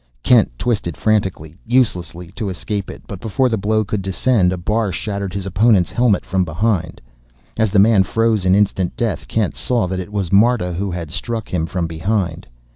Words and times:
Kent 0.23 0.51
twisted 0.57 0.97
frantically, 0.97 1.57
uselessly, 1.63 2.31
to 2.31 2.49
escape 2.49 2.89
it, 2.89 3.03
but 3.05 3.19
before 3.19 3.49
the 3.49 3.55
blow 3.59 3.83
could 3.85 4.01
descend 4.01 4.51
a 4.51 4.57
bar 4.57 4.91
shattered 4.91 5.31
his 5.31 5.45
opponent's 5.45 5.91
helmet 5.91 6.25
from 6.25 6.43
behind. 6.43 6.99
As 7.59 7.69
the 7.69 7.77
man 7.77 8.01
froze 8.01 8.43
in 8.43 8.55
instant 8.55 8.97
death 8.97 9.27
Kent 9.27 9.55
saw 9.55 9.85
that 9.87 9.99
it 9.99 10.11
was 10.11 10.31
Marta 10.33 10.73
who 10.73 10.89
had 10.89 11.11
struck 11.11 11.49
him 11.53 11.67
from 11.67 11.85
behind. 11.85 12.47